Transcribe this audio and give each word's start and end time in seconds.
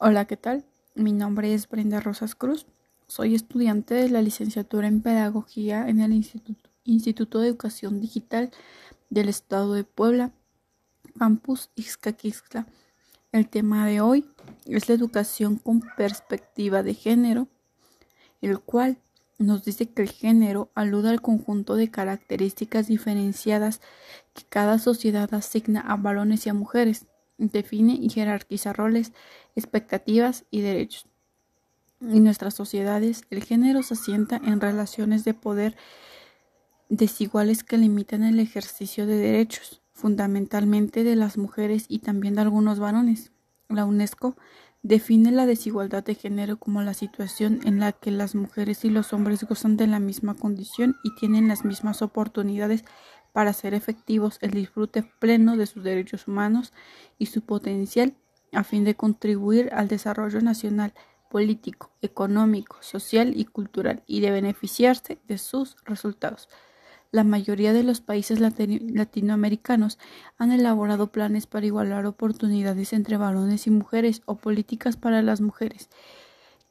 Hola, 0.00 0.26
¿qué 0.26 0.36
tal? 0.36 0.64
Mi 0.94 1.12
nombre 1.12 1.52
es 1.52 1.68
Brenda 1.68 1.98
Rosas 1.98 2.36
Cruz. 2.36 2.66
Soy 3.08 3.34
estudiante 3.34 3.94
de 3.94 4.08
la 4.08 4.22
licenciatura 4.22 4.86
en 4.86 5.02
Pedagogía 5.02 5.88
en 5.88 5.98
el 6.00 6.12
Instituto, 6.84 7.40
de 7.40 7.48
Educación 7.48 8.00
Digital 8.00 8.52
del 9.10 9.28
Estado 9.28 9.74
de 9.74 9.82
Puebla, 9.82 10.30
Campus 11.18 11.70
Ixcaquixtla. 11.74 12.68
El 13.32 13.48
tema 13.48 13.88
de 13.88 14.00
hoy 14.00 14.24
es 14.66 14.88
la 14.88 14.94
educación 14.94 15.56
con 15.56 15.82
perspectiva 15.96 16.84
de 16.84 16.94
género, 16.94 17.48
el 18.40 18.60
cual 18.60 18.98
nos 19.36 19.64
dice 19.64 19.86
que 19.86 20.02
el 20.02 20.10
género 20.10 20.70
alude 20.76 21.10
al 21.10 21.20
conjunto 21.20 21.74
de 21.74 21.90
características 21.90 22.86
diferenciadas 22.86 23.80
que 24.32 24.44
cada 24.48 24.78
sociedad 24.78 25.34
asigna 25.34 25.80
a 25.80 25.96
varones 25.96 26.46
y 26.46 26.50
a 26.50 26.54
mujeres 26.54 27.06
define 27.38 27.94
y 27.94 28.10
jerarquiza 28.10 28.72
roles, 28.72 29.12
expectativas 29.56 30.44
y 30.50 30.60
derechos. 30.60 31.06
En 32.00 32.24
nuestras 32.24 32.54
sociedades, 32.54 33.22
el 33.30 33.42
género 33.42 33.82
se 33.82 33.94
asienta 33.94 34.40
en 34.44 34.60
relaciones 34.60 35.24
de 35.24 35.34
poder 35.34 35.76
desiguales 36.88 37.64
que 37.64 37.76
limitan 37.76 38.22
el 38.22 38.38
ejercicio 38.38 39.06
de 39.06 39.16
derechos, 39.16 39.82
fundamentalmente 39.92 41.02
de 41.04 41.16
las 41.16 41.36
mujeres 41.38 41.86
y 41.88 42.00
también 42.00 42.34
de 42.34 42.42
algunos 42.42 42.78
varones. 42.78 43.32
La 43.68 43.84
UNESCO 43.84 44.36
define 44.82 45.32
la 45.32 45.44
desigualdad 45.44 46.04
de 46.04 46.14
género 46.14 46.58
como 46.58 46.82
la 46.82 46.94
situación 46.94 47.60
en 47.64 47.80
la 47.80 47.92
que 47.92 48.10
las 48.10 48.34
mujeres 48.34 48.84
y 48.84 48.90
los 48.90 49.12
hombres 49.12 49.44
gozan 49.44 49.76
de 49.76 49.88
la 49.88 49.98
misma 49.98 50.34
condición 50.34 50.96
y 51.02 51.14
tienen 51.16 51.48
las 51.48 51.64
mismas 51.64 52.00
oportunidades 52.00 52.84
para 53.38 53.50
hacer 53.50 53.72
efectivos 53.72 54.38
el 54.40 54.50
disfrute 54.50 55.04
pleno 55.20 55.56
de 55.56 55.66
sus 55.66 55.84
derechos 55.84 56.26
humanos 56.26 56.72
y 57.18 57.26
su 57.26 57.42
potencial 57.42 58.14
a 58.50 58.64
fin 58.64 58.82
de 58.82 58.96
contribuir 58.96 59.70
al 59.72 59.86
desarrollo 59.86 60.40
nacional, 60.40 60.92
político, 61.30 61.92
económico, 62.02 62.78
social 62.80 63.38
y 63.38 63.44
cultural 63.44 64.02
y 64.08 64.22
de 64.22 64.32
beneficiarse 64.32 65.20
de 65.28 65.38
sus 65.38 65.76
resultados. 65.84 66.48
La 67.12 67.22
mayoría 67.22 67.72
de 67.72 67.84
los 67.84 68.00
países 68.00 68.40
latinoamericanos 68.40 70.00
han 70.36 70.50
elaborado 70.50 71.12
planes 71.12 71.46
para 71.46 71.66
igualar 71.66 72.06
oportunidades 72.06 72.92
entre 72.92 73.18
varones 73.18 73.68
y 73.68 73.70
mujeres 73.70 74.20
o 74.24 74.34
políticas 74.34 74.96
para 74.96 75.22
las 75.22 75.40
mujeres, 75.40 75.90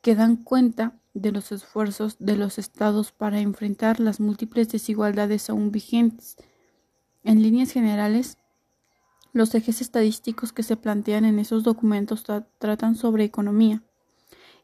que 0.01 0.15
dan 0.15 0.35
cuenta 0.35 0.99
de 1.13 1.31
los 1.31 1.53
esfuerzos 1.53 2.17
de 2.19 2.35
los 2.35 2.57
estados 2.57 3.13
para 3.13 3.39
enfrentar 3.39 4.01
las 4.01 4.19
múltiples 4.19 4.67
desigualdades 4.67 5.49
aún 5.49 5.71
vigentes. 5.71 6.35
En 7.23 7.41
líneas 7.41 7.71
generales, 7.71 8.37
los 9.33 9.53
ejes 9.53 9.81
estadísticos 9.81 10.53
que 10.53 10.63
se 10.63 10.77
plantean 10.77 11.25
en 11.25 11.39
esos 11.39 11.63
documentos 11.63 12.23
tratan 12.57 12.95
sobre 12.95 13.23
economía, 13.23 13.83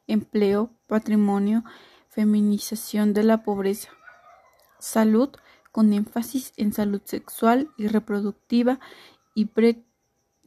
empleo, 0.08 0.72
patrimonio, 0.88 1.64
feminización 2.10 3.14
de 3.14 3.24
la 3.24 3.44
pobreza, 3.44 3.90
salud, 4.80 5.30
con 5.72 5.92
énfasis 5.94 6.54
en 6.58 6.74
salud 6.74 7.02
sexual 7.04 7.70
y 7.78 7.88
reproductiva 7.88 8.80
y, 9.34 9.50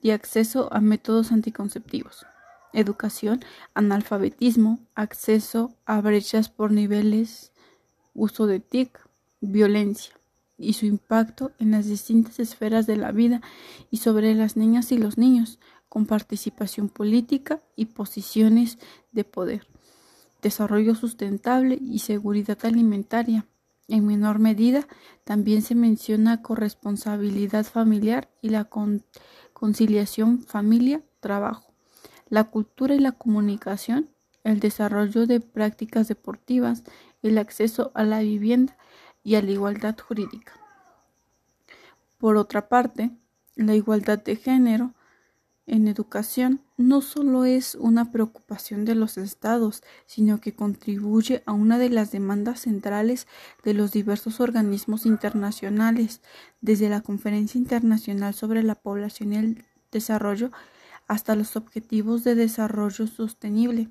y 0.01 0.11
acceso 0.11 0.73
a 0.73 0.81
métodos 0.81 1.33
anticonceptivos, 1.33 2.27
educación, 2.73 3.45
analfabetismo, 3.75 4.79
acceso 4.95 5.75
a 5.85 6.01
brechas 6.01 6.49
por 6.49 6.71
niveles, 6.71 7.53
uso 8.15 8.47
de 8.47 8.61
TIC, 8.61 9.01
violencia 9.41 10.16
y 10.59 10.73
su 10.75 10.87
impacto 10.87 11.53
en 11.59 11.71
las 11.71 11.87
distintas 11.87 12.39
esferas 12.41 12.87
de 12.87 12.97
la 12.97 13.13
vida 13.13 13.41
y 13.91 13.99
sobre 13.99 14.35
las 14.35 14.57
niñas 14.57 14.93
y 14.93 14.99
los 14.99 15.19
niños, 15.19 15.59
con 15.89 16.07
participación 16.07 16.89
política 16.89 17.61
y 17.77 17.87
posiciones 17.87 18.79
de 19.13 19.25
poder, 19.25 19.67
desarrollo 20.43 20.95
sustentable 20.95 21.79
y 21.81 22.01
seguridad 22.01 22.59
alimentaria. 22.65 23.47
En 23.89 24.07
menor 24.07 24.39
medida, 24.41 24.87
también 25.25 25.63
se 25.63 25.75
menciona 25.75 26.43
corresponsabilidad 26.43 27.65
familiar 27.65 28.29
y 28.43 28.49
la 28.49 28.69
conciliación 29.53 30.43
familia-trabajo, 30.43 31.73
la 32.29 32.45
cultura 32.45 32.95
y 32.95 32.99
la 32.99 33.13
comunicación, 33.13 34.11
el 34.43 34.61
desarrollo 34.61 35.27
de 35.27 35.41
prácticas 35.41 36.09
deportivas, 36.09 36.83
el 37.23 37.39
acceso 37.39 37.93
a 37.95 38.05
la 38.05 38.21
vivienda, 38.21 38.77
y 39.27 39.35
a 39.35 39.43
la 39.43 39.51
igualdad 39.51 39.99
jurídica. 39.99 40.53
Por 42.17 42.37
otra 42.37 42.69
parte, 42.69 43.11
la 43.57 43.75
igualdad 43.75 44.23
de 44.23 44.37
género 44.37 44.95
en 45.67 45.89
educación 45.89 46.61
no 46.77 47.01
solo 47.01 47.45
es 47.45 47.75
una 47.75 48.13
preocupación 48.13 48.85
de 48.85 48.95
los 48.95 49.19
estados, 49.19 49.83
sino 50.07 50.41
que 50.41 50.55
contribuye 50.55 51.43
a 51.45 51.55
una 51.55 51.77
de 51.77 51.91
las 51.91 52.13
demandas 52.13 52.61
centrales 52.61 53.27
de 53.65 53.75
los 53.75 53.91
diversos 53.91 54.39
organismos 54.39 55.07
internacionales, 55.07 56.21
desde 56.61 56.89
la 56.89 57.01
Conferencia 57.01 57.59
Internacional 57.59 58.33
sobre 58.33 58.63
la 58.63 58.77
Población 58.77 59.33
y 59.33 59.37
el 59.39 59.65
Desarrollo 59.91 60.53
hasta 61.09 61.35
los 61.35 61.57
Objetivos 61.57 62.23
de 62.23 62.37
Desarrollo 62.37 63.09
Sostenible. 63.09 63.89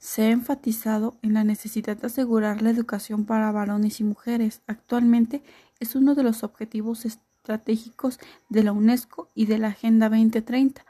Se 0.00 0.22
ha 0.22 0.30
enfatizado 0.30 1.18
en 1.20 1.34
la 1.34 1.44
necesidad 1.44 1.94
de 1.94 2.06
asegurar 2.06 2.62
la 2.62 2.70
educación 2.70 3.26
para 3.26 3.52
varones 3.52 4.00
y 4.00 4.04
mujeres. 4.04 4.62
Actualmente 4.66 5.42
es 5.78 5.94
uno 5.94 6.14
de 6.14 6.22
los 6.22 6.42
objetivos 6.42 7.04
estratégicos 7.04 8.18
de 8.48 8.64
la 8.64 8.72
UNESCO 8.72 9.30
y 9.34 9.44
de 9.44 9.58
la 9.58 9.68
Agenda 9.68 10.08
2030. 10.08 10.86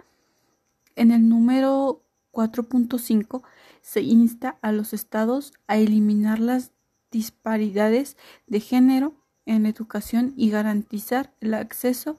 En 0.95 1.11
el 1.11 1.29
número 1.29 2.05
4.5 2.33 3.43
se 3.83 4.01
insta 4.03 4.59
a 4.63 4.71
los 4.71 4.93
estados 4.93 5.55
a 5.67 5.77
eliminar 5.77 6.39
las 6.39 6.71
disparidades 7.11 8.17
de 8.47 8.61
género 8.61 9.15
en 9.45 9.67
educación 9.67 10.35
y 10.37 10.51
garantizar 10.51 11.35
el 11.41 11.55
acceso 11.55 12.17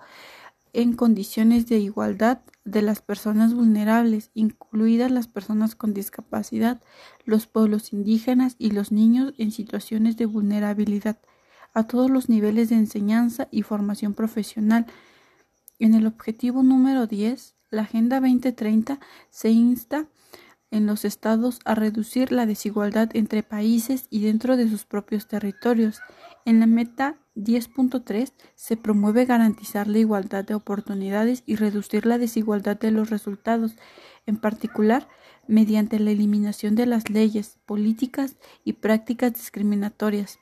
en 0.73 0.93
condiciones 0.97 1.67
de 1.67 1.79
igualdad 1.79 2.41
de 2.63 2.81
las 2.81 3.01
personas 3.01 3.53
vulnerables, 3.53 4.29
incluidas 4.33 5.11
las 5.11 5.27
personas 5.27 5.75
con 5.75 5.93
discapacidad, 5.93 6.81
los 7.25 7.47
pueblos 7.47 7.93
indígenas 7.93 8.55
y 8.57 8.71
los 8.71 8.91
niños 8.91 9.33
en 9.37 9.51
situaciones 9.51 10.17
de 10.17 10.25
vulnerabilidad, 10.25 11.19
a 11.73 11.87
todos 11.87 12.09
los 12.09 12.29
niveles 12.29 12.69
de 12.69 12.75
enseñanza 12.75 13.47
y 13.51 13.63
formación 13.63 14.13
profesional. 14.13 14.85
En 15.79 15.95
el 15.95 16.05
objetivo 16.05 16.63
número 16.63 17.07
10, 17.07 17.55
la 17.71 17.83
Agenda 17.83 18.19
2030 18.19 18.99
se 19.29 19.49
insta 19.49 20.05
en 20.71 20.85
los 20.85 21.05
estados 21.05 21.59
a 21.65 21.75
reducir 21.75 22.31
la 22.31 22.45
desigualdad 22.45 23.09
entre 23.13 23.43
países 23.43 24.07
y 24.09 24.23
dentro 24.23 24.57
de 24.57 24.69
sus 24.69 24.85
propios 24.85 25.27
territorios. 25.27 25.99
En 26.45 26.59
la 26.59 26.65
meta 26.65 27.17
10.3 27.35 28.31
se 28.55 28.77
promueve 28.77 29.25
garantizar 29.25 29.87
la 29.87 29.99
igualdad 29.99 30.43
de 30.45 30.55
oportunidades 30.55 31.43
y 31.45 31.57
reducir 31.57 32.05
la 32.05 32.17
desigualdad 32.17 32.79
de 32.79 32.91
los 32.91 33.09
resultados, 33.09 33.75
en 34.25 34.37
particular 34.37 35.07
mediante 35.47 35.99
la 35.99 36.11
eliminación 36.11 36.75
de 36.75 36.85
las 36.85 37.09
leyes, 37.09 37.57
políticas 37.65 38.37
y 38.63 38.73
prácticas 38.73 39.33
discriminatorias 39.33 40.39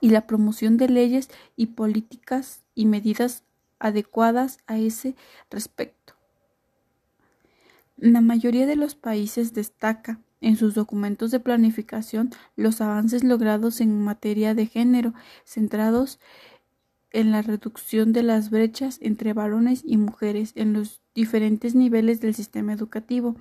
y 0.00 0.10
la 0.10 0.26
promoción 0.26 0.76
de 0.76 0.88
leyes 0.88 1.30
y 1.56 1.66
políticas 1.66 2.62
y 2.74 2.86
medidas 2.86 3.44
adecuadas 3.78 4.58
a 4.66 4.78
ese 4.78 5.14
respecto. 5.50 6.19
La 8.00 8.22
mayoría 8.22 8.64
de 8.64 8.76
los 8.76 8.94
países 8.94 9.52
destaca 9.52 10.22
en 10.40 10.56
sus 10.56 10.74
documentos 10.74 11.30
de 11.30 11.38
planificación 11.38 12.30
los 12.56 12.80
avances 12.80 13.22
logrados 13.24 13.82
en 13.82 14.00
materia 14.02 14.54
de 14.54 14.64
género, 14.64 15.12
centrados 15.44 16.18
en 17.10 17.30
la 17.30 17.42
reducción 17.42 18.14
de 18.14 18.22
las 18.22 18.48
brechas 18.48 18.98
entre 19.02 19.34
varones 19.34 19.82
y 19.84 19.98
mujeres 19.98 20.52
en 20.54 20.72
los 20.72 21.02
diferentes 21.14 21.74
niveles 21.74 22.22
del 22.22 22.34
sistema 22.34 22.72
educativo. 22.72 23.36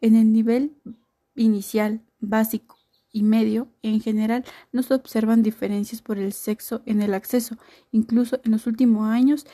En 0.00 0.14
el 0.14 0.32
nivel 0.32 0.76
inicial, 1.34 2.00
básico 2.20 2.78
y 3.10 3.24
medio, 3.24 3.66
en 3.82 4.00
general, 4.00 4.44
no 4.70 4.84
se 4.84 4.94
observan 4.94 5.42
diferencias 5.42 6.00
por 6.00 6.18
el 6.18 6.32
sexo 6.32 6.80
en 6.86 7.02
el 7.02 7.12
acceso. 7.12 7.56
Incluso 7.90 8.40
en 8.44 8.52
los 8.52 8.68
últimos 8.68 9.08
años 9.08 9.46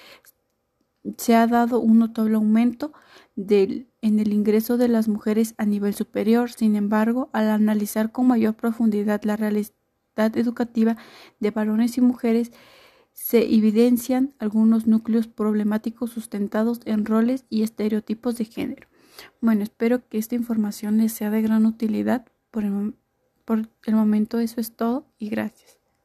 se 1.16 1.34
ha 1.34 1.46
dado 1.46 1.81
un 1.81 1.99
notable 1.99 2.37
aumento 2.37 2.93
del, 3.37 3.88
en 4.00 4.20
el 4.20 4.32
ingreso 4.32 4.76
de 4.76 4.88
las 4.88 5.08
mujeres 5.08 5.54
a 5.58 5.64
nivel 5.64 5.94
superior. 5.94 6.50
Sin 6.50 6.76
embargo, 6.76 7.31
al 7.32 7.50
analizar 7.50 8.12
con 8.12 8.26
mayor 8.26 8.54
profundidad 8.54 9.22
la 9.25 9.37
realidad 9.37 9.72
educativa 10.16 10.96
de 11.40 11.50
varones 11.50 11.96
y 11.99 12.00
mujeres, 12.00 12.52
se 13.12 13.54
evidencian 13.54 14.34
algunos 14.38 14.87
núcleos 14.87 15.26
problemáticos 15.26 16.10
sustentados 16.10 16.81
en 16.87 17.04
roles 17.04 17.44
y 17.50 17.62
estereotipos 17.62 18.37
de 18.38 18.46
género. 18.46 18.88
Bueno, 19.40 19.62
espero 19.62 20.08
que 20.08 20.19
esta 20.19 20.34
información 20.34 20.99
les 20.99 21.12
sea 21.12 21.31
de 21.31 21.43
gran 21.43 21.66
utilidad. 21.66 22.26
Por 22.50 22.64
el, 22.64 22.94
por 23.44 23.69
el 23.84 23.94
momento 23.94 24.38
eso 24.38 24.60
es 24.60 24.75
todo 24.75 25.06
y 25.19 25.28
gracias. 25.28 25.81